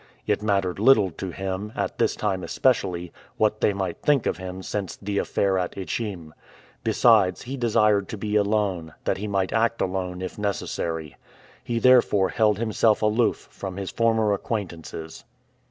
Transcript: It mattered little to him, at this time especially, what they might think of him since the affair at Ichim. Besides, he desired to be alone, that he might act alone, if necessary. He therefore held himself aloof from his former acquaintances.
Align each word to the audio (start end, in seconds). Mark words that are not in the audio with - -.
It 0.25 0.41
mattered 0.41 0.79
little 0.79 1.11
to 1.11 1.29
him, 1.29 1.71
at 1.75 1.99
this 1.99 2.15
time 2.15 2.43
especially, 2.43 3.13
what 3.37 3.61
they 3.61 3.71
might 3.71 4.01
think 4.01 4.25
of 4.25 4.37
him 4.37 4.63
since 4.63 4.95
the 4.95 5.19
affair 5.19 5.59
at 5.59 5.77
Ichim. 5.77 6.33
Besides, 6.83 7.43
he 7.43 7.55
desired 7.55 8.07
to 8.07 8.17
be 8.17 8.35
alone, 8.35 8.95
that 9.03 9.17
he 9.17 9.27
might 9.27 9.53
act 9.53 9.79
alone, 9.79 10.23
if 10.23 10.39
necessary. 10.39 11.17
He 11.63 11.77
therefore 11.77 12.29
held 12.29 12.57
himself 12.57 13.03
aloof 13.03 13.47
from 13.51 13.77
his 13.77 13.91
former 13.91 14.33
acquaintances. 14.33 15.23